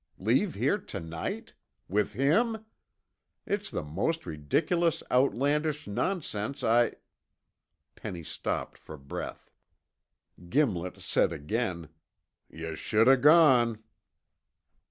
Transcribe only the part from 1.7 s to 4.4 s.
With him! It's the most